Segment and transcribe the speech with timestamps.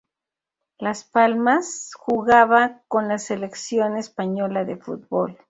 [0.79, 5.37] Las Palmas, jugaba con la Selección Española de Fútbol.